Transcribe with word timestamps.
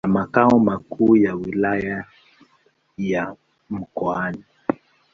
na 0.03 0.09
makao 0.09 0.59
makuu 0.59 1.15
ya 1.15 1.35
Wilaya 1.35 2.05
ya 2.97 3.35
Mkoani. 3.69 4.43